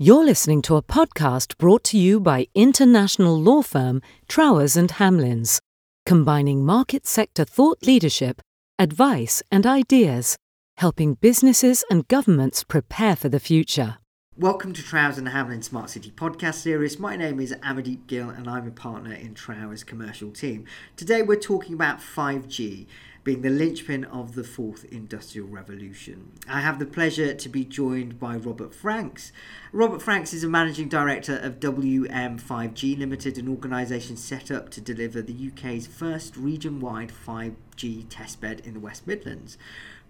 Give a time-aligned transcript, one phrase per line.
[0.00, 5.60] You're listening to a podcast brought to you by international law firm Trowers and Hamlins,
[6.04, 8.42] combining market sector thought leadership,
[8.76, 10.36] advice, and ideas,
[10.78, 13.98] helping businesses and governments prepare for the future.
[14.36, 16.98] Welcome to Trowers and Hamlins Smart City podcast series.
[16.98, 20.64] My name is Amadeep Gill and I'm a partner in Trowers commercial team.
[20.96, 22.88] Today we're talking about 5G
[23.24, 26.32] being the linchpin of the fourth industrial revolution.
[26.46, 29.32] I have the pleasure to be joined by Robert Franks.
[29.72, 35.22] Robert Franks is a managing director of WM5G Limited, an organisation set up to deliver
[35.22, 39.56] the UK's first region wide 5G testbed in the West Midlands.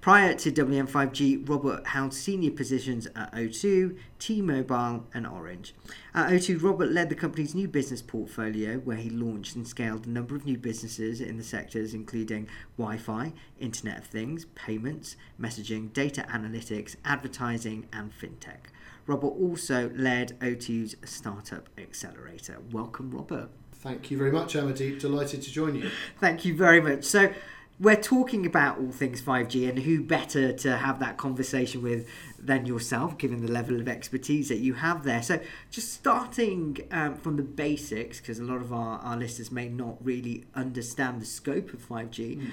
[0.05, 5.75] Prior to WM5G, Robert held senior positions at O2, T-Mobile and Orange.
[6.15, 10.11] At O2, Robert led the company's new business portfolio where he launched and scaled a
[10.11, 16.27] number of new businesses in the sectors including Wi-Fi, Internet of Things, payments, messaging, data
[16.29, 18.67] analytics, advertising and fintech.
[19.07, 22.59] Robert also led O2's startup accelerator.
[22.73, 23.49] Welcome, Robert.
[23.73, 25.01] Thank you very much, Amadeep.
[25.01, 25.91] Delighted to join you.
[26.19, 27.05] Thank you very much.
[27.05, 27.33] So,
[27.81, 32.07] we're talking about all things 5G, and who better to have that conversation with
[32.39, 35.23] than yourself, given the level of expertise that you have there.
[35.23, 39.69] So, just starting um, from the basics, because a lot of our, our listeners may
[39.69, 42.39] not really understand the scope of 5G.
[42.39, 42.51] Mm.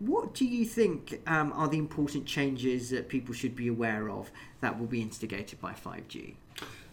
[0.00, 4.30] What do you think um, are the important changes that people should be aware of
[4.60, 6.34] that will be instigated by 5G?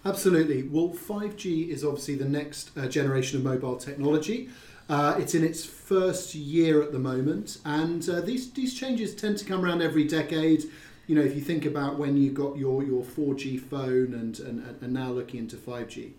[0.05, 0.63] Absolutely.
[0.63, 4.49] Well, 5G is obviously the next uh, generation of mobile technology.
[4.91, 9.37] Uh, it's in its first year at the moment, and uh, these these changes tend
[9.37, 10.65] to come around every decade.
[11.07, 14.81] You know, if you think about when you got your, your 4G phone and, and,
[14.81, 16.11] and now looking into 5G.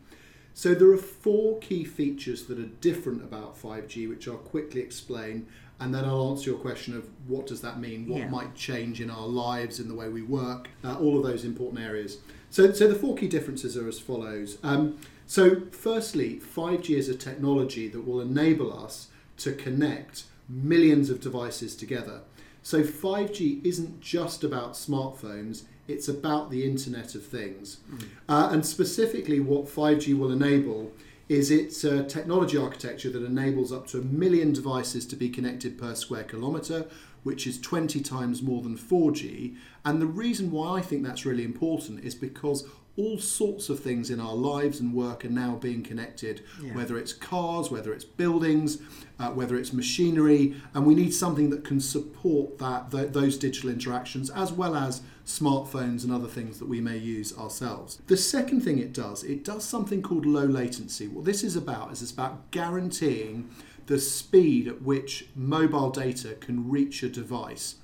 [0.55, 5.47] So there are four key features that are different about 5G, which I'll quickly explain,
[5.79, 8.29] and then I'll answer your question of what does that mean, what yeah.
[8.31, 11.85] might change in our lives, in the way we work, uh, all of those important
[11.85, 12.19] areas.
[12.53, 14.59] So, so the four key differences are as follows.
[14.63, 21.19] Um, so, firstly, 5G is a technology that will enable us to connect millions of
[21.19, 22.21] devices together.
[22.63, 27.79] So, 5G isn't just about smartphones, it's about the Internet of Things.
[27.91, 28.05] Mm.
[28.29, 30.93] Uh, and specifically, what 5G will enable
[31.31, 35.79] is it's a technology architecture that enables up to a million devices to be connected
[35.79, 36.85] per square kilometre,
[37.23, 39.57] which is 20 times more than 4G.
[39.85, 42.67] And the reason why I think that's really important is because
[42.97, 46.75] all sorts of things in our lives and work are now being connected, yeah.
[46.75, 48.79] whether it's cars, whether it's buildings,
[49.19, 53.71] uh, whether it's machinery, and we need something that can support that th- those digital
[53.71, 57.99] interactions as well as smartphones and other things that we may use ourselves.
[58.09, 61.09] The second thing it does, it does something called low latency.
[61.09, 63.49] What this is about is it's about guaranteeing
[63.87, 67.77] the speed at which mobile data can reach a device.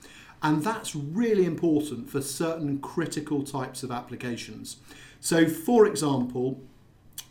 [0.42, 4.76] And that's really important for certain critical types of applications.
[5.20, 6.60] So, for example,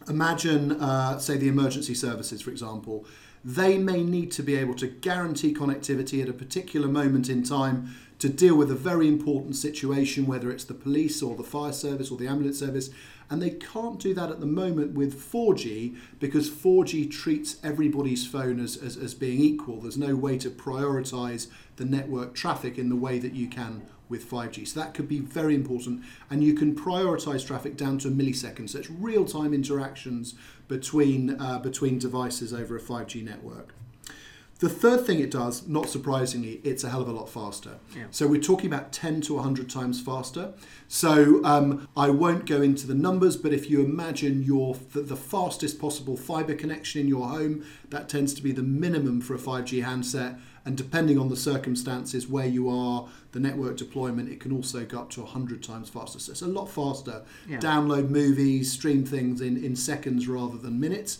[0.09, 3.05] imagine, uh, say, the emergency services, for example,
[3.47, 7.95] they may need to be able to guarantee connectivity at a particular moment in time
[8.19, 12.11] to deal with a very important situation, whether it's the police or the fire service
[12.11, 12.89] or the ambulance service.
[13.29, 18.59] And they can't do that at the moment with 4G because 4G treats everybody's phone
[18.59, 19.79] as, as, as being equal.
[19.79, 21.47] There's no way to prioritize
[21.77, 24.67] the network traffic in the way that you can with 5G.
[24.67, 26.03] So that could be very important.
[26.29, 28.69] And you can prioritize traffic down to a millisecond.
[28.69, 30.35] So it's real time interactions
[30.67, 33.73] between, uh, between devices over a 5G network.
[34.59, 37.77] The third thing it does, not surprisingly, it's a hell of a lot faster.
[37.95, 38.05] Yeah.
[38.09, 40.53] So we're talking about 10 to 100 times faster.
[40.87, 45.15] So um, I won't go into the numbers, but if you imagine your the, the,
[45.15, 49.37] fastest possible fiber connection in your home, that tends to be the minimum for a
[49.37, 50.39] 5G handset.
[50.67, 54.99] And depending on the circumstances where you are, the network deployment, it can also go
[54.99, 56.19] up to 100 times faster.
[56.19, 57.21] So it's a lot faster.
[57.47, 57.59] Yeah.
[57.59, 61.19] Download movies, stream things in, in seconds rather than minutes.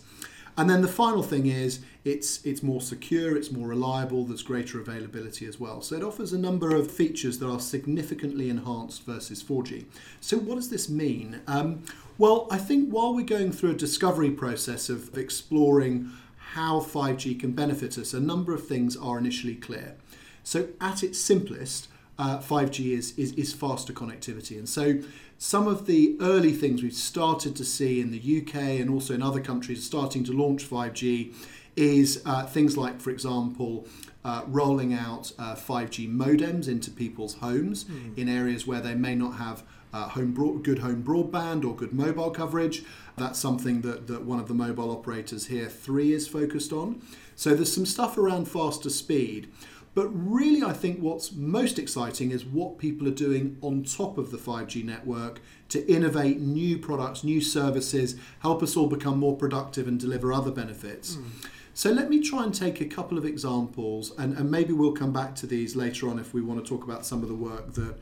[0.58, 4.82] And then the final thing is it's it's more secure, it's more reliable, there's greater
[4.82, 5.82] availability as well.
[5.82, 9.86] So it offers a number of features that are significantly enhanced versus 4G.
[10.20, 11.40] So what does this mean?
[11.48, 11.84] Um,
[12.18, 16.12] well, I think while we're going through a discovery process of exploring
[16.54, 19.96] how 5G can benefit us, a number of things are initially clear.
[20.44, 24.58] So at its simplest, uh, 5G is, is, is faster connectivity.
[24.58, 25.00] And so
[25.38, 29.22] some of the early things we've started to see in the UK and also in
[29.22, 31.34] other countries starting to launch 5G
[31.76, 33.86] is uh, things like, for example,
[34.26, 38.18] uh, rolling out uh, 5G modems into people's homes mm.
[38.18, 39.64] in areas where they may not have
[39.94, 42.84] uh, home broad, good home broadband or good mobile coverage.
[43.18, 47.02] That's something that, that one of the mobile operators here, Three, is focused on.
[47.36, 49.52] So there's some stuff around faster speed.
[49.96, 54.30] But really, I think what's most exciting is what people are doing on top of
[54.30, 59.88] the 5G network to innovate new products, new services, help us all become more productive
[59.88, 61.16] and deliver other benefits.
[61.16, 61.50] Mm.
[61.74, 65.14] So let me try and take a couple of examples, and, and maybe we'll come
[65.14, 67.74] back to these later on if we want to talk about some of the work
[67.74, 67.98] that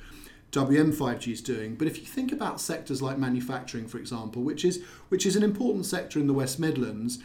[0.55, 1.75] WM5G is doing.
[1.75, 5.43] But if you think about sectors like manufacturing, for example, which is which is an
[5.43, 7.19] important sector in the West Midlands,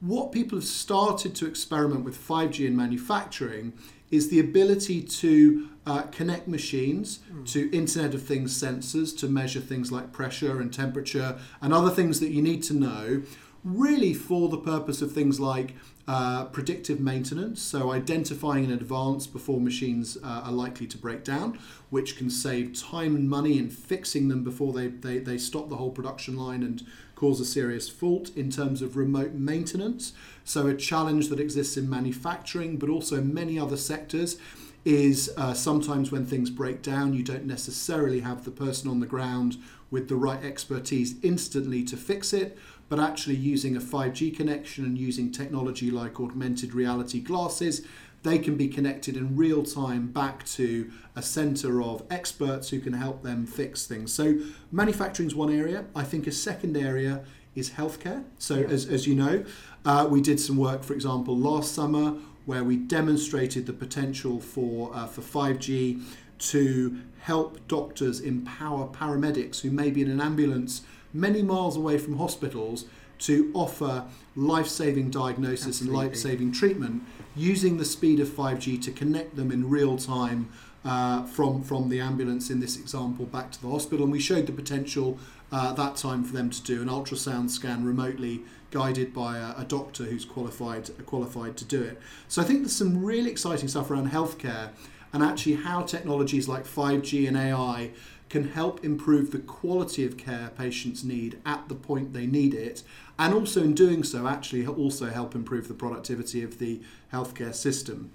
[0.00, 3.72] what people have started to experiment with 5G in manufacturing
[4.10, 7.50] is the ability to uh, connect machines mm.
[7.52, 12.20] to Internet of Things sensors to measure things like pressure and temperature and other things
[12.20, 13.22] that you need to know,
[13.64, 15.74] really for the purpose of things like
[16.08, 21.58] uh, predictive maintenance, so identifying in advance before machines uh, are likely to break down,
[21.90, 25.76] which can save time and money in fixing them before they, they, they stop the
[25.76, 26.86] whole production line and
[27.16, 30.12] cause a serious fault in terms of remote maintenance.
[30.44, 34.38] So, a challenge that exists in manufacturing, but also many other sectors,
[34.84, 39.06] is uh, sometimes when things break down, you don't necessarily have the person on the
[39.06, 39.56] ground
[39.90, 42.56] with the right expertise instantly to fix it,
[42.88, 47.82] but actually using a 5G connection and using technology like augmented reality glasses
[48.26, 52.92] they can be connected in real time back to a center of experts who can
[52.92, 54.12] help them fix things.
[54.12, 54.38] So,
[54.72, 55.84] manufacturing is one area.
[55.94, 57.24] I think a second area
[57.54, 58.24] is healthcare.
[58.38, 58.66] So, yeah.
[58.66, 59.44] as, as you know,
[59.84, 62.16] uh, we did some work, for example, last summer
[62.46, 66.02] where we demonstrated the potential for, uh, for 5G
[66.38, 70.82] to help doctors empower paramedics who may be in an ambulance
[71.16, 72.84] many miles away from hospitals
[73.18, 74.04] to offer
[74.34, 75.98] life saving diagnosis Absolutely.
[75.98, 77.02] and life saving treatment
[77.34, 80.50] using the speed of 5G to connect them in real time
[80.84, 84.04] uh, from, from the ambulance in this example back to the hospital.
[84.04, 85.18] And we showed the potential
[85.50, 89.64] uh, that time for them to do an ultrasound scan remotely guided by a, a,
[89.64, 92.00] doctor who's qualified qualified to do it.
[92.28, 94.70] So I think there's some really exciting stuff around healthcare
[95.12, 97.90] and actually how technologies like 5G and AI
[98.28, 102.82] can help improve the quality of care patients need at the point they need it,
[103.18, 106.80] and also in doing so, actually also help improve the productivity of the
[107.12, 108.10] healthcare system.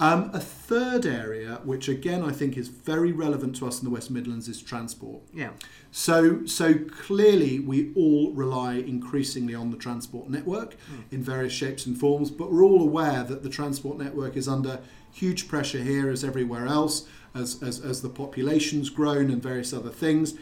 [0.00, 3.90] Um, a third area, which again I think is very relevant to us in the
[3.90, 5.22] West Midlands, is transport.
[5.34, 5.50] Yeah.
[5.90, 11.02] So, so clearly we all rely increasingly on the transport network mm.
[11.10, 14.80] in various shapes and forms, but we're all aware that the transport network is under
[15.10, 19.90] huge pressure here as everywhere else as, as, as the population's grown and various other
[19.90, 20.34] things.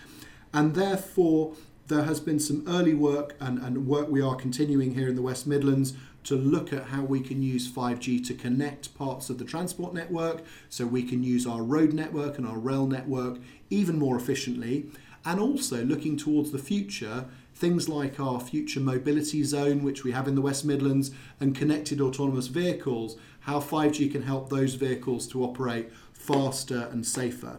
[0.53, 1.55] And therefore,
[1.89, 5.23] there has been some early work and, and work we are continuing here in the
[5.23, 5.95] West Midlands
[6.25, 10.43] to look at how we can use 5G to connect parts of the transport network
[10.69, 13.39] so we can use our road network and our rail network
[13.71, 14.87] even more efficiently.
[15.25, 20.27] And also looking towards the future, things like our future mobility zone, which we have
[20.27, 25.45] in the West Midlands, and connected autonomous vehicles, how 5G can help those vehicles to
[25.45, 25.91] operate
[26.27, 27.59] faster and safer.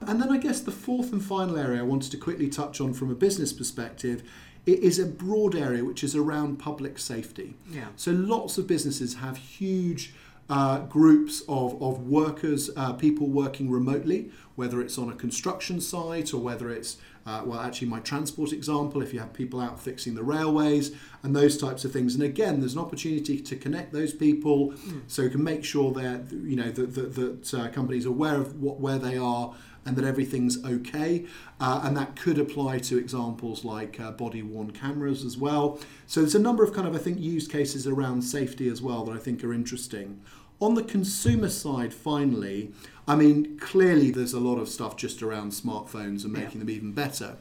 [0.00, 2.94] And then I guess the fourth and final area I wanted to quickly touch on
[2.94, 4.22] from a business perspective
[4.66, 7.56] it is a broad area which is around public safety.
[7.70, 7.86] Yeah.
[7.96, 10.14] So lots of businesses have huge
[10.48, 16.34] uh, groups of, of workers, uh, people working remotely, whether it's on a construction site
[16.34, 20.14] or whether it's, uh, well, actually, my transport example, if you have people out fixing
[20.14, 22.14] the railways and those types of things.
[22.14, 25.02] And again, there's an opportunity to connect those people mm.
[25.06, 28.36] so you can make sure that, you know, that, that, that uh, companies are aware
[28.36, 29.54] of what, where they are
[29.86, 31.26] and that everything's okay.
[31.58, 35.78] Uh, and that could apply to examples like uh, body worn cameras as well.
[36.06, 39.04] So there's a number of kind of, I think, use cases around safety as well
[39.04, 40.20] that I think are interesting.
[40.60, 42.72] On the consumer side, finally,
[43.08, 46.58] I mean, clearly there's a lot of stuff just around smartphones and making yeah.
[46.58, 47.36] them even better.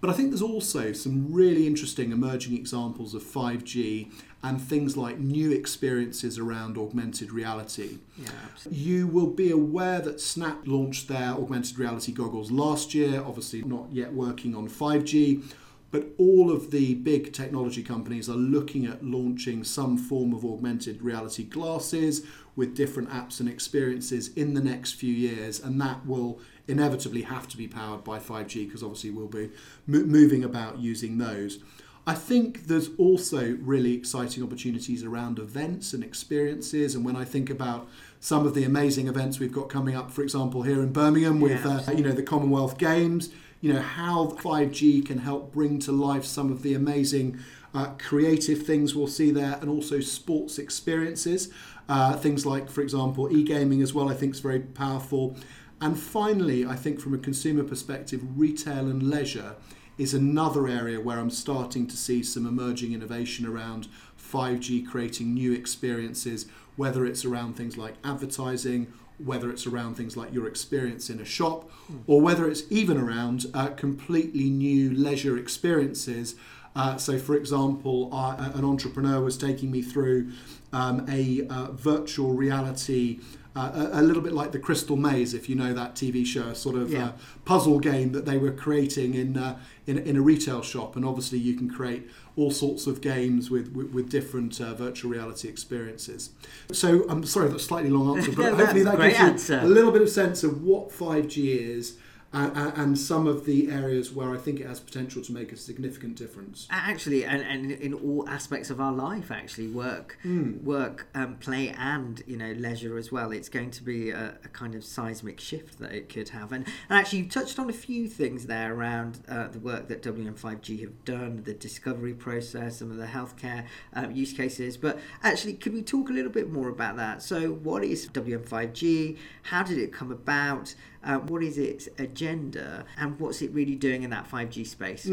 [0.00, 5.18] But I think there's also some really interesting emerging examples of 5G and things like
[5.18, 7.98] new experiences around augmented reality.
[8.18, 8.82] Yeah, absolutely.
[8.82, 13.86] you will be aware that Snap launched their augmented reality goggles last year, obviously not
[13.90, 15.42] yet working on 5G.
[15.90, 21.00] But all of the big technology companies are looking at launching some form of augmented
[21.00, 22.26] reality glasses
[22.56, 27.46] with different apps and experiences in the next few years, and that will inevitably have
[27.48, 29.50] to be powered by 5G because obviously we'll be
[29.86, 31.60] moving about using those.
[32.08, 36.94] I think there's also really exciting opportunities around events and experiences.
[36.94, 37.88] And when I think about
[38.20, 41.66] some of the amazing events we've got coming up, for example, here in Birmingham with
[41.66, 43.30] uh, you know the Commonwealth Games,
[43.66, 47.40] you know how 5G can help bring to life some of the amazing
[47.74, 51.50] uh, creative things we'll see there, and also sports experiences.
[51.88, 54.08] Uh, things like, for example, e-gaming as well.
[54.08, 55.36] I think is very powerful.
[55.80, 59.56] And finally, I think from a consumer perspective, retail and leisure
[59.98, 65.52] is another area where I'm starting to see some emerging innovation around 5G creating new
[65.52, 66.46] experiences,
[66.76, 71.24] whether it's around things like advertising, whether it's around things like your experience in a
[71.24, 71.70] shop,
[72.06, 76.34] or whether it's even around uh, completely new leisure experiences.
[76.76, 80.30] Uh, so, for example, I, an entrepreneur was taking me through
[80.72, 83.20] um, a uh, virtual reality
[83.56, 86.52] uh, a, a, little bit like the Crystal Maze, if you know that TV show,
[86.52, 87.06] sort of Yeah.
[87.06, 87.12] uh,
[87.46, 91.38] puzzle game that they were creating in, uh, in in a retail shop, and obviously
[91.38, 92.06] you can create
[92.36, 96.30] all sorts of games with with, with different uh, virtual reality experiences.
[96.70, 99.64] So I'm sorry that's a slightly long answer, but No, hopefully that gives you a
[99.64, 101.96] little bit of sense of what 5G is.
[102.32, 105.56] And, and- some of the areas where I think it has potential to make a
[105.56, 106.66] significant difference.
[106.70, 110.62] Actually, and, and in all aspects of our life, actually, work, Hmm.
[110.64, 113.32] work, um, play, and you know, leisure as well.
[113.32, 116.52] It's going to be a, a kind of seismic shift that it could have.
[116.52, 120.02] And, and actually, you touched on a few things there around uh, the work that
[120.02, 123.64] WM5G have done, the discovery process, some of the healthcare
[123.94, 124.76] um, use cases.
[124.76, 127.22] But actually, could we talk a little bit more about that?
[127.22, 129.16] So, what is WM5G?
[129.44, 130.74] How did it come about?
[131.06, 132.84] Uh, what is its agenda?
[132.98, 135.06] And what's it really doing in that 5G space?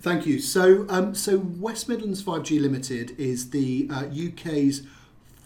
[0.00, 0.40] Thank you.
[0.40, 4.82] So, um, so West Midlands 5G Limited is the uh, UK's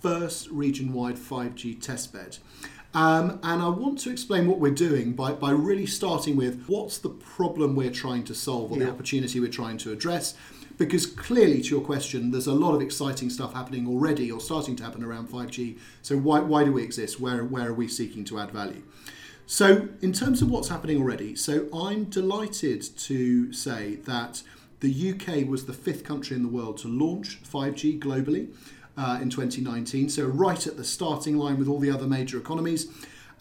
[0.01, 2.39] first region-wide 5G testbed.
[2.93, 6.99] Um, and I want to explain what we're doing by, by really starting with what's
[6.99, 10.35] the problem we're trying to solve or the opportunity we're trying to address.
[10.77, 14.75] Because clearly, to your question, there's a lot of exciting stuff happening already or starting
[14.77, 15.79] to happen around 5G.
[16.03, 17.21] So, why, why do we exist?
[17.21, 18.83] Where, where are we seeking to add value?
[19.51, 24.45] So, in terms of what's happening already, so I'm delighted to say that
[24.79, 28.53] the UK was the fifth country in the world to launch 5G globally
[28.97, 30.09] uh, in 2019.
[30.09, 32.87] So, right at the starting line with all the other major economies.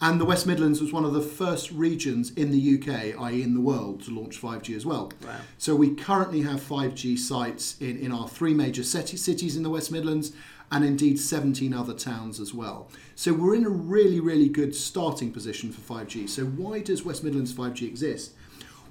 [0.00, 3.54] And the West Midlands was one of the first regions in the UK, i.e., in
[3.54, 5.12] the world, to launch 5G as well.
[5.24, 5.36] Wow.
[5.58, 9.92] So we currently have 5G sites in, in our three major cities in the West
[9.92, 10.32] Midlands
[10.70, 12.88] and indeed 17 other towns as well.
[13.16, 16.28] So we're in a really, really good starting position for 5G.
[16.28, 18.32] So why does West Midlands 5G exist?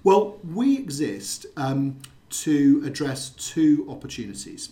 [0.03, 1.97] Well, we exist um,
[2.29, 4.69] to address two opportunities.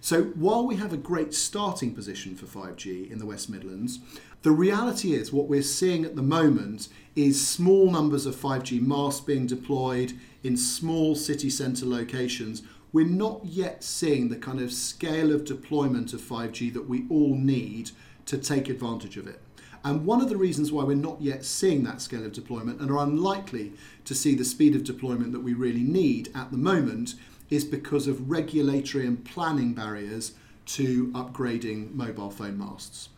[0.00, 3.98] So while we have a great starting position for 5G in the West Midlands,
[4.42, 9.20] the reality is what we're seeing at the moment is small numbers of 5G masts
[9.20, 12.62] being deployed in small city centre locations.
[12.92, 17.34] We're not yet seeing the kind of scale of deployment of 5G that we all
[17.34, 17.90] need
[18.26, 19.40] to take advantage of it.
[19.82, 22.90] And one of the reasons why we're not yet seeing that scale of deployment and
[22.90, 23.72] are unlikely
[24.04, 27.14] to see the speed of deployment that we really need at the moment
[27.48, 30.32] is because of regulatory and planning barriers
[30.66, 33.08] to upgrading mobile phone masts.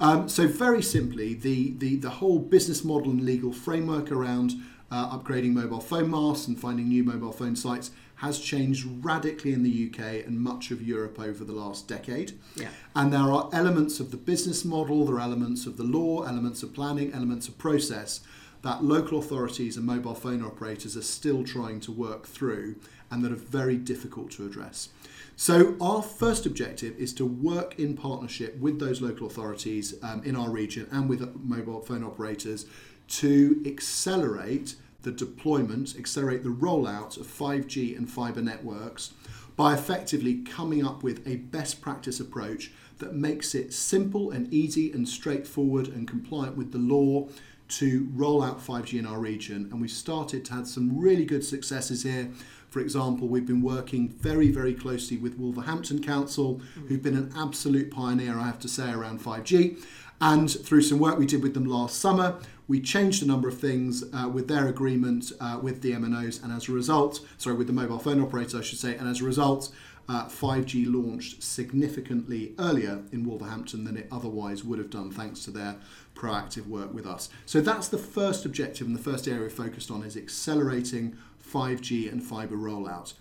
[0.00, 4.54] Um, so, very simply, the, the, the whole business model and legal framework around
[4.90, 7.90] uh, upgrading mobile phone masts and finding new mobile phone sites
[8.22, 12.32] has changed radically in the UK and much of Europe over the last decade.
[12.54, 12.68] Yeah.
[12.94, 16.62] And there are elements of the business model, there are elements of the law, elements
[16.62, 18.20] of planning, elements of process
[18.62, 22.76] that local authorities and mobile phone operators are still trying to work through
[23.10, 24.90] and that are very difficult to address.
[25.34, 30.36] So, our first objective is to work in partnership with those local authorities um, in
[30.36, 32.66] our region and with mobile phone operators
[33.08, 39.12] to accelerate the deployment, accelerate the rollout of 5G and fibre networks
[39.56, 44.92] by effectively coming up with a best practice approach that makes it simple and easy
[44.92, 47.28] and straightforward and compliant with the law
[47.68, 49.68] to roll out 5G in our region.
[49.70, 52.30] And we've started to have some really good successes here.
[52.70, 57.90] For example, we've been working very, very closely with Wolverhampton Council, who've been an absolute
[57.90, 59.82] pioneer, I have to say, around 5G.
[60.20, 62.38] And through some work we did with them last summer,
[62.72, 66.50] we changed a number of things uh, with their agreement uh, with the MNOs, and
[66.50, 69.24] as a result, sorry, with the mobile phone operator, I should say, and as a
[69.24, 69.70] result,
[70.08, 75.50] uh, 5G launched significantly earlier in Wolverhampton than it otherwise would have done, thanks to
[75.50, 75.76] their
[76.14, 77.28] proactive work with us.
[77.44, 82.24] So that's the first objective, and the first area focused on is accelerating 5G and
[82.24, 83.12] fibre rollout.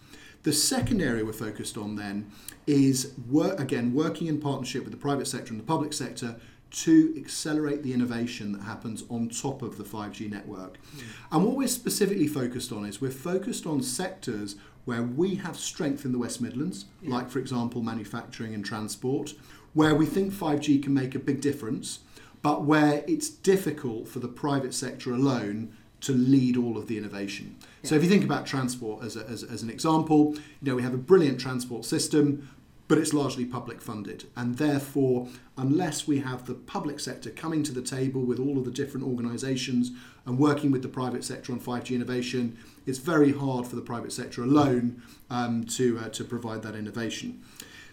[0.44, 2.32] The second area we're focused on then
[2.66, 6.38] is work, again working in partnership with the private sector and the public sector
[6.72, 10.78] to accelerate the innovation that happens on top of the 5G network.
[10.78, 11.36] Hmm.
[11.36, 16.06] And what we're specifically focused on is we're focused on sectors where we have strength
[16.06, 19.34] in the West Midlands, like for example manufacturing and transport,
[19.74, 22.00] where we think 5G can make a big difference,
[22.42, 27.56] but where it's difficult for the private sector alone to lead all of the innovation.
[27.84, 30.82] So if you think about transport as, a, as, as an example, you know we
[30.82, 32.50] have a brilliant transport system,
[32.92, 34.26] but it's largely public funded.
[34.36, 38.66] And therefore, unless we have the public sector coming to the table with all of
[38.66, 39.92] the different organisations
[40.26, 44.12] and working with the private sector on 5G innovation, it's very hard for the private
[44.12, 47.42] sector alone um, to, uh, to provide that innovation.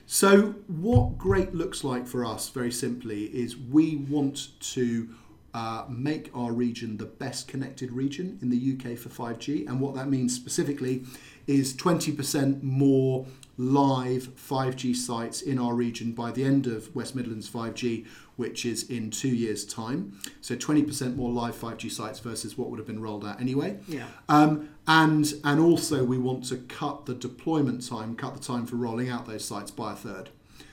[0.06, 5.10] So, what great looks like for us, very simply, is we want to
[5.54, 9.68] uh, make our region the best connected region in the UK for 5G.
[9.68, 11.04] And what that means specifically
[11.46, 13.26] is 20% more
[13.58, 18.88] live 5G sites in our region by the end of West Midlands 5G, which is
[18.88, 20.18] in two years' time.
[20.40, 23.78] So 20% more live 5G sites versus what would have been rolled out anyway.
[23.88, 24.06] Yeah.
[24.28, 28.76] Um, and and also we want to cut the deployment time, cut the time for
[28.76, 30.30] rolling out those sites by a third.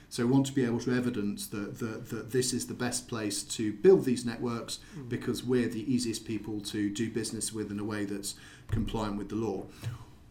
[0.08, 3.08] So we want to be able to evidence that, that, that this is the best
[3.08, 5.08] place to build these networks mm.
[5.08, 8.36] because we're the easiest people to do business with in a way that's
[8.70, 9.66] compliant with the law.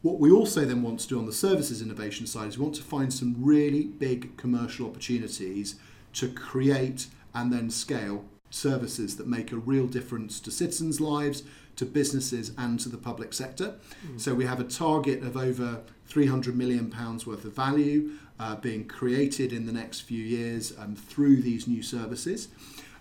[0.05, 2.75] What we also then want to do on the services innovation side is we want
[2.75, 5.79] to find some really big commercial opportunities
[6.13, 11.41] to create and then scale services that make a real difference to citizens' lives,
[11.77, 13.77] to businesses, and to the public sector.
[14.07, 14.21] Mm.
[14.21, 18.85] So we have a target of over 300 million pounds worth of value uh, being
[18.85, 22.49] created in the next few years um, through these new services.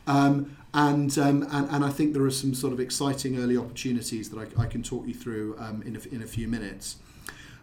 [0.06, 4.30] Um, and, um, and, and I think there are some sort of exciting early opportunities
[4.30, 6.96] that I, I can talk you through um, in, a, in a few minutes.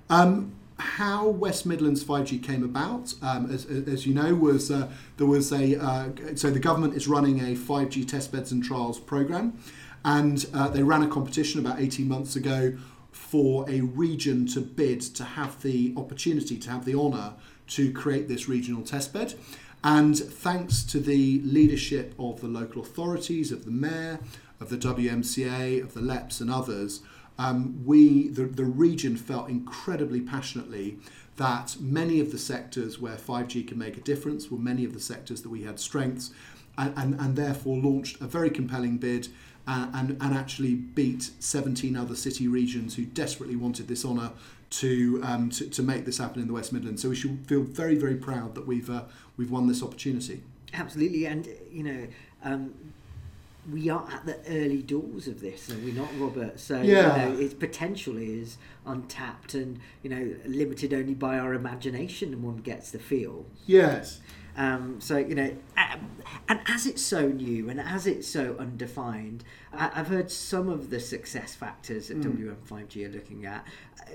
[0.10, 5.28] Um, how West Midlands 5G came about, um, as, as, you know, was uh, there
[5.28, 9.58] was a uh, so the government is running a 5G testbeds and trials program,
[10.04, 12.76] and uh, they ran a competition about 18 months ago
[13.12, 17.34] for a region to bid to have the opportunity to have the honour
[17.68, 19.36] to create this regional testbed.
[19.84, 24.20] And thanks to the leadership of the local authorities, of the mayor,
[24.60, 27.02] of the WMCA, of the LEPs, and others,
[27.40, 31.00] um, we, the, the region, felt incredibly passionately
[31.38, 35.00] that many of the sectors where 5G can make a difference were many of the
[35.00, 36.32] sectors that we had strengths,
[36.78, 39.30] and, and, and therefore launched a very compelling bid
[39.68, 44.32] uh, and, and actually beat 17 other city regions who desperately wanted this honour
[44.72, 47.02] to, um, to, to make this happen in the West Midlands.
[47.02, 49.04] So we should feel very very proud that we've uh,
[49.38, 50.42] we've won this opportunity.
[50.74, 52.08] Absolutely, and you know.
[52.44, 52.74] Um,
[53.72, 56.60] we are at the early doors of this, and we're not Robert.
[56.60, 57.28] So yeah.
[57.28, 62.42] you know, its potential is untapped and you know limited only by our imagination, and
[62.42, 63.46] one gets the feel.
[63.68, 64.20] Yes.
[64.58, 65.56] Um, so you know,
[66.48, 71.00] and as it's so new and as it's so undefined, I've heard some of the
[71.00, 72.56] success factors that mm.
[72.68, 73.66] WM5G are looking at.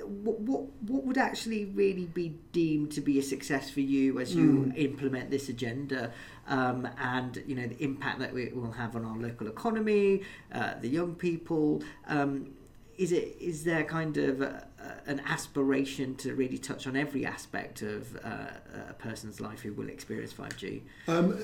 [0.05, 4.35] What, what what would actually really be deemed to be a success for you as
[4.35, 4.77] you mm.
[4.77, 6.12] implement this agenda,
[6.49, 10.22] um, and you know the impact that it will have on our local economy,
[10.53, 11.83] uh, the young people.
[12.07, 12.53] Um,
[12.99, 14.65] is it is there kind of a, a,
[15.07, 18.46] an aspiration to really touch on every aspect of uh,
[18.90, 20.83] a person's life who will experience 5G?
[21.09, 21.38] Um,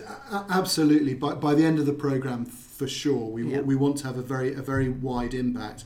[0.50, 1.14] absolutely.
[1.14, 3.64] By, by the end of the program, for sure, we, yep.
[3.64, 5.84] we want to have a very a very wide impact.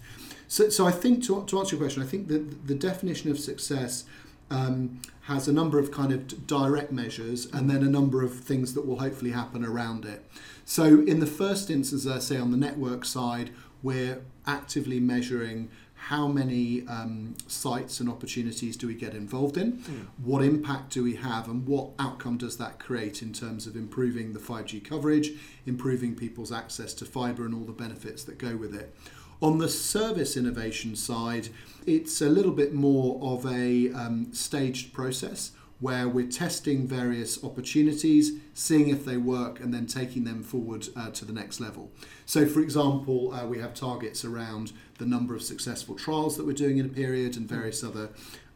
[0.49, 3.39] So, so I think to, to answer your question, I think that the definition of
[3.39, 4.05] success
[4.51, 8.75] um, has a number of kind of direct measures and then a number of things
[8.75, 10.25] that will hopefully happen around it.
[10.65, 13.51] So, in the first instance, I say on the network side,
[13.83, 15.69] we're actively measuring
[16.09, 19.73] how many um, sites and opportunities do we get involved in?
[19.79, 20.07] Mm.
[20.23, 24.33] What impact do we have, and what outcome does that create in terms of improving
[24.33, 25.33] the 5G coverage,
[25.67, 28.95] improving people's access to fibre, and all the benefits that go with it?
[29.43, 31.49] On the service innovation side,
[31.87, 38.33] it's a little bit more of a um, staged process where we're testing various opportunities,
[38.55, 41.91] seeing if they work, and then taking them forward uh, to the next level.
[42.25, 46.53] So, for example, uh, we have targets around the number of successful trials that we're
[46.53, 48.11] doing in a period, and various other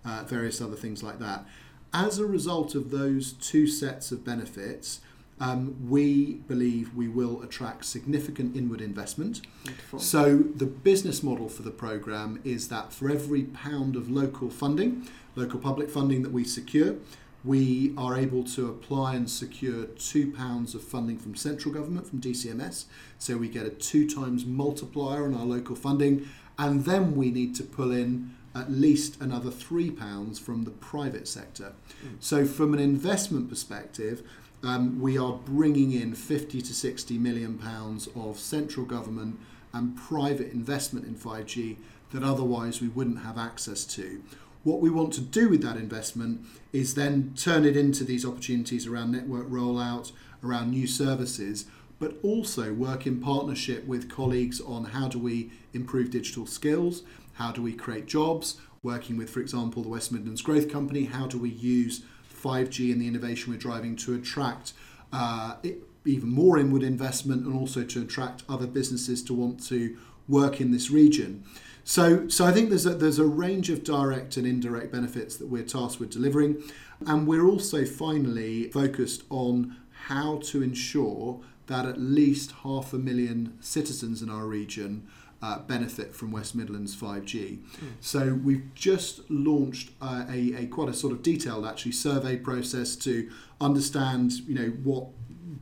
[0.04, 1.44] uh, various other things like that.
[1.92, 5.00] As a result of those two sets of benefits,
[5.40, 9.40] um, we believe we will attract significant inward investment.
[9.64, 9.98] Wonderful.
[9.98, 15.08] So, the business model for the program is that for every pound of local funding,
[15.36, 16.96] local public funding that we secure,
[17.44, 22.20] we are able to apply and secure two pounds of funding from central government from
[22.20, 22.84] DCMS.
[23.18, 27.54] So we get a two times multiplier on our local funding, and then we need
[27.56, 31.72] to pull in at least another three pounds from the private sector.
[32.04, 32.16] Mm.
[32.20, 34.22] So from an investment perspective,
[34.62, 39.38] um, we are bringing in 50 to 60 million pounds of central government
[39.72, 41.76] and private investment in 5G
[42.12, 44.22] that otherwise we wouldn't have access to.
[44.62, 46.42] What we want to do with that investment
[46.72, 50.12] is then turn it into these opportunities around network rollout,
[50.44, 51.64] around new services,
[51.98, 57.02] but also work in partnership with colleagues on how do we improve digital skills,
[57.34, 61.26] how do we create jobs, working with, for example, the West Midlands Growth Company, how
[61.26, 62.02] do we use
[62.42, 64.72] 5G and the innovation we're driving to attract
[65.12, 69.96] uh, it, even more inward investment and also to attract other businesses to want to
[70.28, 71.44] work in this region.
[71.84, 75.48] So, so I think there's a, there's a range of direct and indirect benefits that
[75.48, 76.62] we're tasked with delivering,
[77.06, 83.56] and we're also finally focused on how to ensure that at least half a million
[83.60, 85.06] citizens in our region
[85.42, 87.58] uh, benefit from West Midlands 5G.
[87.58, 87.62] Mm.
[88.00, 92.96] So we've just launched uh, a, a quite a sort of detailed actually survey process
[92.96, 95.06] to understand you know what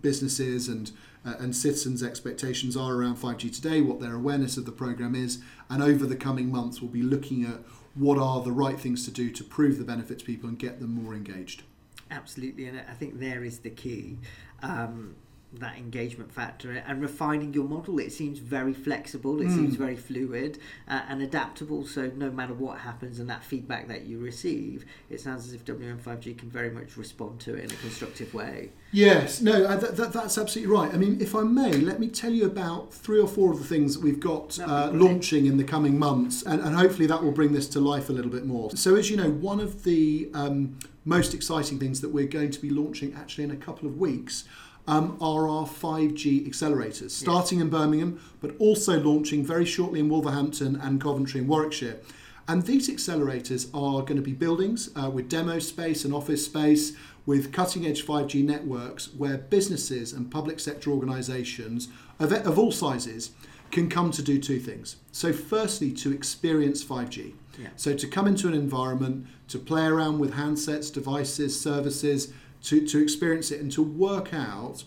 [0.02, 0.90] businesses and
[1.24, 5.40] uh, and citizens' expectations are around 5G today, what their awareness of the program is,
[5.68, 7.60] and over the coming months we'll be looking at
[7.94, 10.80] what are the right things to do to prove the benefits to people and get
[10.80, 11.62] them more engaged.
[12.10, 14.18] Absolutely, and I think there is the key.
[14.62, 15.16] Um,
[15.54, 17.98] that engagement factor and refining your model.
[17.98, 19.54] It seems very flexible, it mm.
[19.54, 21.86] seems very fluid uh, and adaptable.
[21.86, 25.64] So, no matter what happens and that feedback that you receive, it sounds as if
[25.64, 28.70] WM5G can very much respond to it in a constructive way.
[28.92, 30.92] Yes, no, uh, th- th- that's absolutely right.
[30.92, 33.64] I mean, if I may, let me tell you about three or four of the
[33.64, 37.32] things that we've got uh, launching in the coming months, and, and, hopefully that will
[37.32, 38.70] bring this to life a little bit more.
[38.76, 42.60] So, as you know, one of the um, most exciting things that we're going to
[42.60, 44.44] be launching actually in a couple of weeks
[44.88, 50.76] um, are our 5G accelerators, starting in Birmingham, but also launching very shortly in Wolverhampton
[50.76, 52.00] and Coventry and Warwickshire.
[52.48, 56.96] And these accelerators are going to be buildings uh, with demo space and office space
[57.26, 63.32] with cutting edge 5G networks where businesses and public sector organisations of, of all sizes
[63.70, 64.96] can come to do two things.
[65.12, 67.34] So, firstly, to experience 5G.
[67.58, 67.68] Yeah.
[67.76, 72.32] So, to come into an environment, to play around with handsets, devices, services,
[72.64, 74.84] to, to experience it and to work out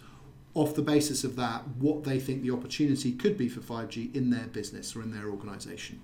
[0.54, 4.30] off the basis of that what they think the opportunity could be for 5G in
[4.30, 6.02] their business or in their organization.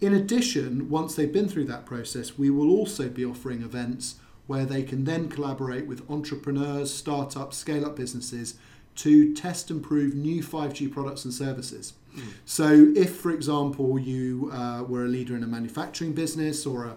[0.00, 4.64] In addition, once they've been through that process, we will also be offering events where
[4.64, 8.54] they can then collaborate with entrepreneurs, startups, scale up businesses
[8.96, 11.92] to test and prove new 5G products and services.
[12.16, 12.32] Mm.
[12.44, 16.96] So, if, for example, you uh, were a leader in a manufacturing business or a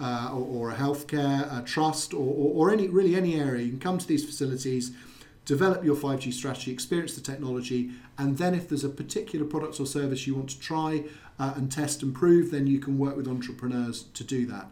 [0.00, 3.62] uh, or, or, a healthcare a trust or, or, or, any really any area.
[3.64, 4.92] You can come to these facilities,
[5.44, 9.86] develop your 5G strategy, experience the technology, and then if there's a particular product or
[9.86, 11.04] service you want to try
[11.38, 14.66] uh, and test and prove, then you can work with entrepreneurs to do that.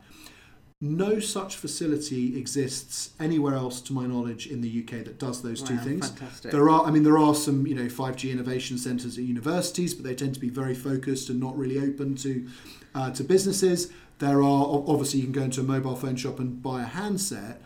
[0.81, 5.63] No such facility exists anywhere else, to my knowledge, in the UK that does those
[5.63, 6.11] wow, two things.
[6.11, 6.51] Fantastic.
[6.51, 10.03] There are, I mean, there are some, you know, 5G innovation centres at universities, but
[10.05, 12.49] they tend to be very focused and not really open to
[12.95, 13.91] uh, to businesses.
[14.19, 17.63] There are obviously you can go into a mobile phone shop and buy a handset,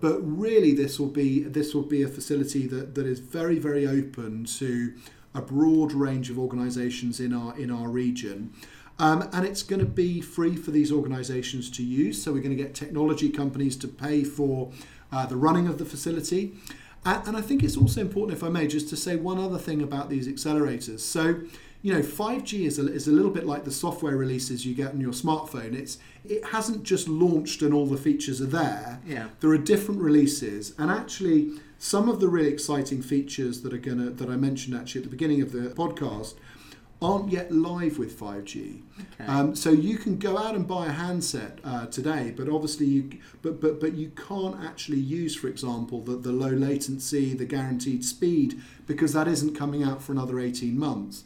[0.00, 3.86] but really this will be this will be a facility that, that is very very
[3.86, 4.94] open to
[5.34, 8.52] a broad range of organisations in our in our region.
[9.00, 12.20] Um, and it's going to be free for these organisations to use.
[12.20, 14.72] So we're going to get technology companies to pay for
[15.12, 16.56] uh, the running of the facility.
[17.04, 19.58] And, and I think it's also important, if I may, just to say one other
[19.58, 21.00] thing about these accelerators.
[21.00, 21.42] So
[21.82, 24.90] you know, 5G is a, is a little bit like the software releases you get
[24.90, 25.74] on your smartphone.
[25.74, 29.00] It's it hasn't just launched and all the features are there.
[29.06, 29.28] Yeah.
[29.40, 34.10] There are different releases, and actually, some of the really exciting features that are gonna
[34.10, 36.34] that I mentioned actually at the beginning of the podcast
[37.00, 38.82] aren't yet live with 5G.
[39.14, 39.30] Okay.
[39.30, 43.18] Um, so you can go out and buy a handset uh, today, but obviously you
[43.40, 48.04] but but but you can't actually use, for example, the, the low latency, the guaranteed
[48.04, 51.22] speed, because that isn't coming out for another 18 months.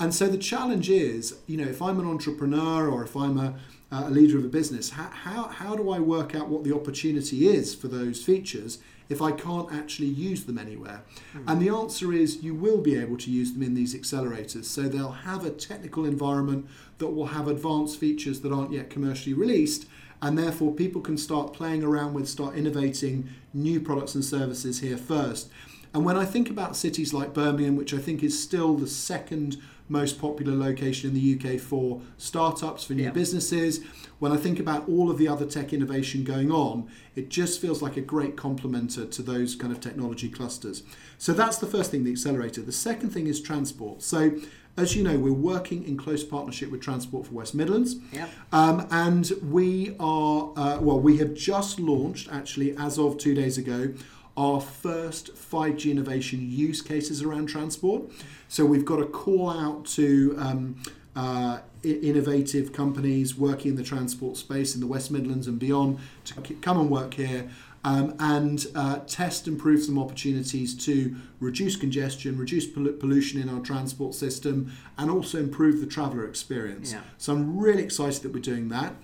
[0.00, 3.54] And so the challenge is, you know, if I'm an entrepreneur or if I'm a,
[3.92, 7.46] a leader of a business, how, how, how do I work out what the opportunity
[7.46, 8.78] is for those features
[9.10, 11.02] if I can't actually use them anywhere?
[11.36, 11.44] Mm.
[11.48, 14.64] And the answer is you will be able to use them in these accelerators.
[14.64, 19.34] So they'll have a technical environment that will have advanced features that aren't yet commercially
[19.34, 19.86] released.
[20.22, 24.96] And therefore, people can start playing around with, start innovating new products and services here
[24.96, 25.50] first.
[25.92, 29.56] And when I think about cities like Birmingham, which I think is still the second
[29.90, 33.10] most popular location in the UK for startups, for new yeah.
[33.10, 33.80] businesses.
[34.18, 37.82] When I think about all of the other tech innovation going on, it just feels
[37.82, 40.82] like a great complementer to those kind of technology clusters.
[41.18, 42.62] So that's the first thing, the accelerator.
[42.62, 44.02] The second thing is transport.
[44.02, 44.38] So
[44.76, 47.96] as you know, we're working in close partnership with Transport for West Midlands.
[48.12, 48.30] Yep.
[48.52, 53.58] Um, and we are, uh, well, we have just launched, actually, as of two days
[53.58, 53.92] ago,
[54.36, 58.10] our first 5G innovation use cases around transport.
[58.50, 60.82] So we've got a call out to um,
[61.14, 66.34] uh, innovative companies working in the transport space in the West Midlands and beyond to
[66.54, 67.48] come and work here.
[67.84, 73.60] Um, and uh, test and prove some opportunities to reduce congestion, reduce pollution in our
[73.60, 76.92] transport system, and also improve the traveller experience.
[76.92, 77.02] Yeah.
[77.18, 78.94] So I'm really excited that we're doing that.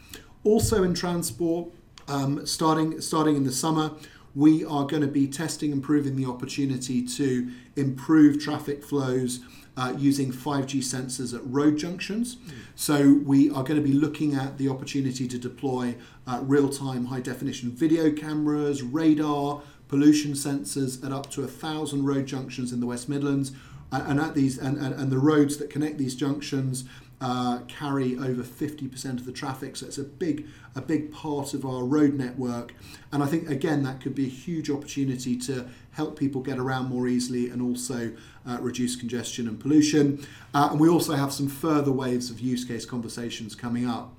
[0.42, 1.68] Also in transport,
[2.08, 3.90] Um, starting starting in the summer,
[4.36, 9.40] we are going to be testing and proving the opportunity to improve traffic flows
[9.78, 12.36] uh, using 5G sensors at road junctions.
[12.36, 12.52] Mm.
[12.76, 15.96] So we are going to be looking at the opportunity to deploy
[16.26, 22.72] uh, real-time high-definition video cameras, radar, pollution sensors at up to a thousand road junctions
[22.72, 23.52] in the West Midlands,
[23.92, 26.84] and at these and, and, and the roads that connect these junctions
[27.20, 31.64] uh, carry over 50% of the traffic, so it's a big a big part of
[31.64, 32.74] our road network.
[33.10, 36.90] And I think again that could be a huge opportunity to help people get around
[36.90, 38.12] more easily and also
[38.46, 40.26] uh, reduce congestion and pollution.
[40.52, 44.14] Uh, and we also have some further waves of use case conversations coming up.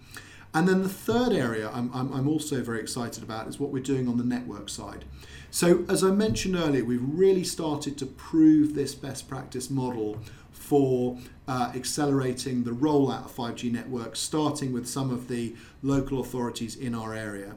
[0.53, 3.83] And then the third area I'm, I'm, I'm also very excited about is what we're
[3.83, 5.05] doing on the network side.
[5.49, 10.19] So, as I mentioned earlier, we've really started to prove this best practice model
[10.51, 16.75] for uh, accelerating the rollout of 5G networks, starting with some of the local authorities
[16.75, 17.55] in our area.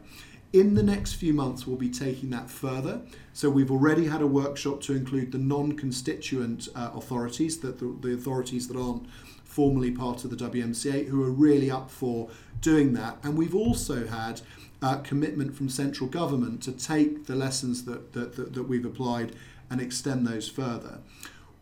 [0.52, 3.00] In the next few months, we'll be taking that further.
[3.32, 7.96] So, we've already had a workshop to include the non constituent uh, authorities, the, the,
[8.00, 9.06] the authorities that aren't
[9.50, 13.18] formally part of the WMCA, who are really up for doing that.
[13.24, 14.40] And we've also had
[14.80, 19.34] uh, commitment from central government to take the lessons that, that, that, that we've applied
[19.68, 20.98] and extend those further.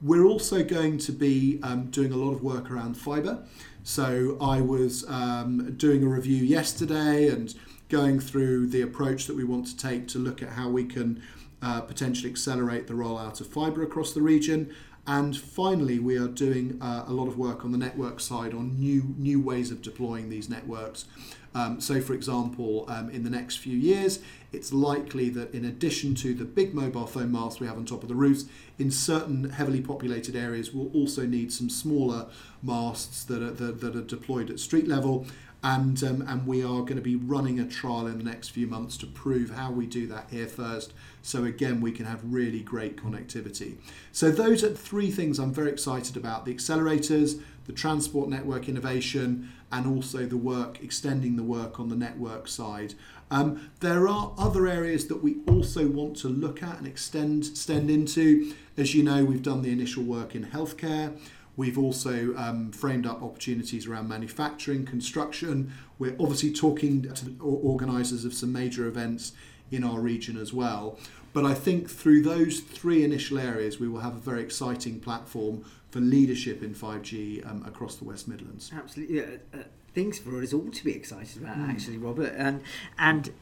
[0.03, 3.43] We're also going to be um, doing a lot of work around fibre.
[3.83, 7.55] So I was um, doing a review yesterday and
[7.89, 11.23] going through the approach that we want to take to look at how we can
[11.63, 14.73] uh, potentially accelerate the rollout of fibre across the region.
[15.09, 18.79] And finally, we are doing uh, a lot of work on the network side on
[18.79, 21.07] new new ways of deploying these networks.
[21.55, 24.19] Um, so, for example, um, in the next few years,
[24.53, 28.03] it's likely that in addition to the big mobile phone masts we have on top
[28.03, 28.45] of the roofs,
[28.79, 32.27] in certain heavily populated areas, we'll also need some smaller
[32.63, 35.27] masts that are, that, that are deployed at street level
[35.63, 38.67] and um, and we are going to be running a trial in the next few
[38.67, 40.93] months to prove how we do that here first.
[41.23, 43.77] So again, we can have really great connectivity.
[44.13, 49.51] So those are three things I'm very excited about: the accelerators, the transport network innovation,
[49.73, 52.95] and also the work extending the work on the network side.
[53.31, 57.91] Um, there are other areas that we also want to look at and extend extend
[57.91, 58.55] into.
[58.77, 61.19] As you know, we've done the initial work in healthcare.
[61.59, 65.73] We've also um, framed up opportunities around manufacturing, construction.
[65.99, 69.33] We're obviously talking to organisers of some major events
[69.73, 71.01] in our region as well.
[71.33, 75.65] But I think through those three initial areas, we will have a very exciting platform
[75.91, 78.71] for leadership in 5G um, across the West Midlands.
[78.73, 79.17] Absolutely.
[79.17, 81.71] Yeah, uh, things for us all to be excited about, mm.
[81.71, 82.35] actually, Robert.
[82.37, 82.63] And,
[83.01, 83.33] and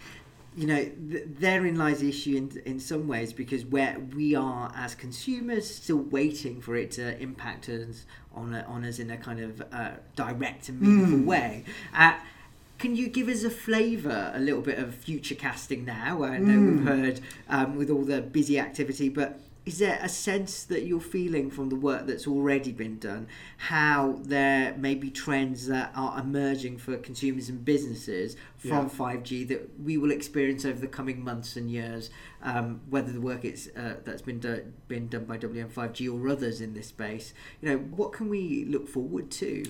[0.57, 4.73] you know, th- therein lies the issue in, in some ways because where we are
[4.75, 9.19] as consumers still waiting for it to impact us on, a, on us in a
[9.19, 11.27] kind of uh, direct and meaningful mm.
[11.27, 11.65] way.
[11.95, 12.15] Uh,
[12.79, 16.23] can you give us a flavour, a little bit of future casting now?
[16.25, 16.77] I know mm.
[16.77, 21.01] we've heard um, with all the busy activity, but is there a sense that you're
[21.01, 23.27] feeling from the work that's already been done
[23.57, 28.93] how there may be trends that are emerging for consumers and businesses from yeah.
[28.97, 32.11] 5G that we will experience over the coming months and years,
[32.43, 36.61] um, whether the work is, uh, that's been, do- been done by WM5G or others
[36.61, 37.35] in this space?
[37.61, 39.65] You know, what can we look forward to?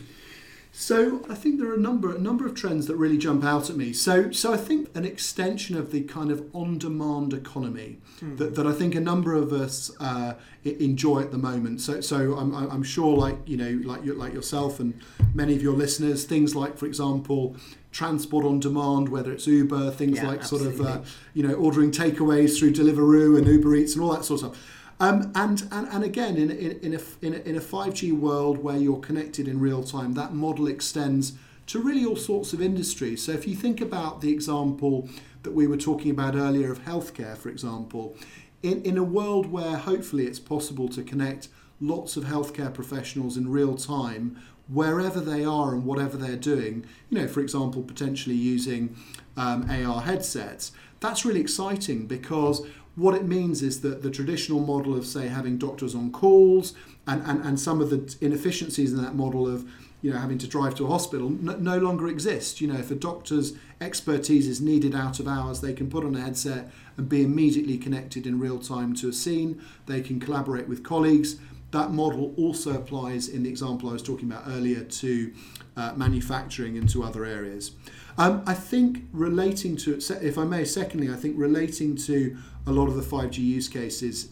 [0.78, 3.70] So I think there are a number a number of trends that really jump out
[3.70, 3.94] at me.
[3.94, 8.36] So so I think an extension of the kind of on-demand economy mm.
[8.36, 10.34] that, that I think a number of us uh,
[10.64, 11.80] enjoy at the moment.
[11.80, 15.00] So so I'm, I'm sure like you know like you, like yourself and
[15.32, 17.56] many of your listeners, things like for example
[17.90, 20.76] transport on demand, whether it's Uber, things yeah, like absolutely.
[20.76, 24.26] sort of uh, you know ordering takeaways through Deliveroo and Uber Eats and all that
[24.26, 24.62] sort of stuff.
[24.98, 28.59] Um, and, and, and again, in, in, in, a, in, a, in a 5G world
[28.59, 31.35] where you're connected in real time, that model extends
[31.66, 33.22] to really all sorts of industries.
[33.22, 35.09] So if you think about the example
[35.42, 38.16] that we were talking about earlier of healthcare, for example,
[38.62, 41.48] in, in a world where hopefully it's possible to connect
[41.80, 47.18] lots of healthcare professionals in real time wherever they are and whatever they're doing, you
[47.18, 48.96] know, for example, potentially using
[49.37, 54.96] um, AR headsets, that's really exciting because what it means is that the traditional model
[54.96, 56.74] of, say, having doctors on calls
[57.06, 59.68] and, and, and some of the inefficiencies in that model of
[60.02, 62.61] you know, having to drive to a hospital no, no longer exist.
[62.61, 66.14] You know, if a doctor's expertise is needed out of hours, they can put on
[66.14, 69.62] a headset and be immediately connected in real time to a scene.
[69.87, 71.37] They can collaborate with colleagues.
[71.72, 75.32] That model also applies in the example I was talking about earlier to
[75.76, 77.72] uh, manufacturing and to other areas.
[78.18, 82.88] Um, I think relating to, if I may, secondly, I think relating to a lot
[82.88, 84.31] of the 5G use cases,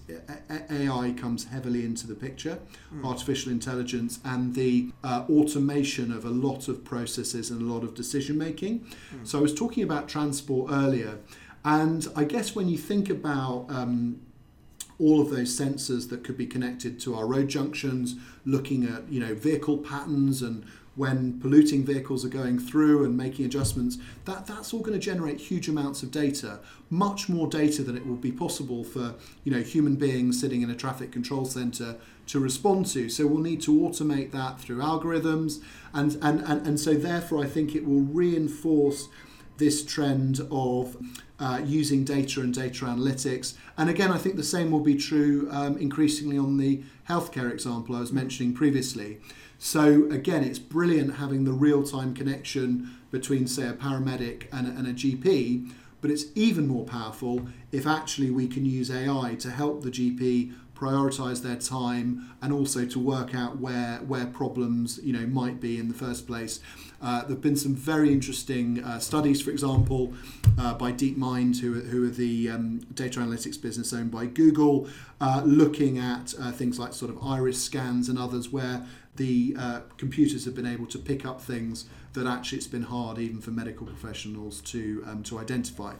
[0.50, 2.58] AI comes heavily into the picture,
[2.92, 3.04] mm.
[3.04, 7.94] artificial intelligence, and the uh, automation of a lot of processes and a lot of
[7.94, 8.80] decision making.
[8.80, 9.26] Mm.
[9.26, 11.18] So I was talking about transport earlier,
[11.64, 14.20] and I guess when you think about um,
[14.98, 19.20] all of those sensors that could be connected to our road junctions, looking at you
[19.20, 20.64] know vehicle patterns and
[20.96, 25.40] when polluting vehicles are going through and making adjustments, that, that's all going to generate
[25.40, 29.60] huge amounts of data, much more data than it will be possible for you know
[29.60, 33.08] human beings sitting in a traffic control center to respond to.
[33.08, 35.60] So we'll need to automate that through algorithms,
[35.92, 39.08] and and and, and so therefore I think it will reinforce
[39.56, 40.96] this trend of
[41.38, 43.54] uh, using data and data analytics.
[43.76, 47.96] And again, I think the same will be true um, increasingly on the healthcare example
[47.96, 49.18] I was mentioning previously.
[49.64, 54.86] So again, it's brilliant having the real-time connection between, say, a paramedic and a, and
[54.86, 55.72] a GP,
[56.02, 60.52] but it's even more powerful if actually we can use AI to help the GP
[60.84, 65.78] prioritize their time and also to work out where where problems you know might be
[65.78, 66.60] in the first place.
[67.00, 70.14] Uh, there have been some very interesting uh, studies, for example,
[70.58, 74.88] uh, by DeepMind, who, who are the um, data analytics business owned by Google,
[75.20, 79.80] uh, looking at uh, things like sort of iris scans and others where the uh,
[79.98, 83.50] computers have been able to pick up things that actually it's been hard even for
[83.50, 85.94] medical professionals to um, to identify.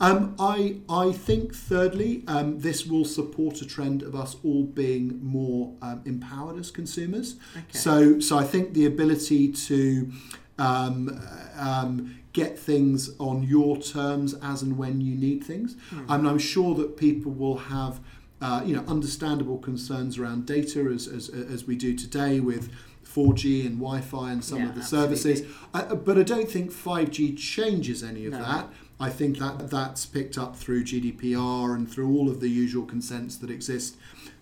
[0.00, 5.18] Um, I, I think, thirdly, um, this will support a trend of us all being
[5.22, 7.36] more um, empowered as consumers.
[7.56, 7.78] Okay.
[7.78, 10.12] So, so I think the ability to
[10.58, 11.20] um,
[11.56, 15.74] um, get things on your terms as and when you need things.
[15.90, 16.06] Mm.
[16.08, 18.00] And I'm sure that people will have.
[18.40, 22.72] Uh, you know, understandable concerns around data as, as, as we do today with
[23.04, 25.16] 4G and Wi-Fi and some yeah, of the absolutely.
[25.16, 25.56] services.
[25.74, 28.38] I, but I don't think 5G changes any of no.
[28.38, 28.68] that.
[29.00, 33.36] I think that that's picked up through GDPR and through all of the usual consents
[33.36, 33.96] that exist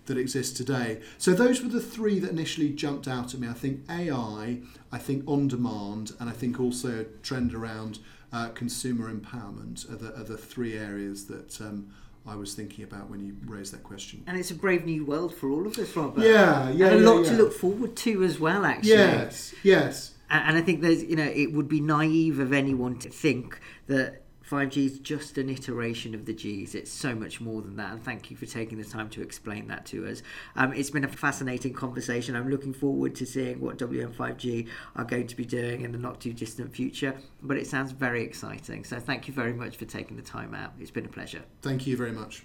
[0.07, 1.01] that exist today.
[1.17, 3.47] So those were the three that initially jumped out at me.
[3.47, 4.59] I think AI,
[4.91, 7.99] I think on demand, and I think also a trend around
[8.33, 11.93] uh, consumer empowerment are the, are the three areas that um,
[12.25, 14.23] I was thinking about when you raised that question.
[14.27, 16.23] And it's a brave new world for all of us, Robert.
[16.23, 17.31] Yeah, yeah, and a yeah, lot yeah.
[17.31, 18.65] to look forward to as well.
[18.65, 20.13] Actually, yes, yes.
[20.29, 24.23] And I think there's, you know, it would be naive of anyone to think that
[24.49, 26.73] 5G is just an iteration of the Gs.
[26.73, 27.91] It's so much more than that.
[27.91, 30.23] And thank you for taking the time to explain that to us.
[30.55, 32.35] Um, it's been a fascinating conversation.
[32.35, 36.21] I'm looking forward to seeing what WM5G are going to be doing in the not
[36.21, 37.15] too distant future.
[37.41, 38.85] But it sounds very exciting.
[38.85, 40.73] So thank you very much for taking the time out.
[40.79, 41.43] It's been a pleasure.
[41.61, 42.43] Thank you very much.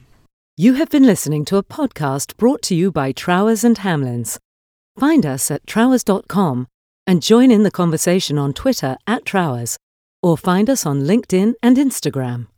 [0.57, 4.39] You have been listening to a podcast brought to you by Trowers and Hamlins.
[4.99, 6.67] Find us at trowers.com
[7.07, 9.79] and join in the conversation on Twitter at Trowers
[10.23, 12.52] or find us on LinkedIn and Instagram.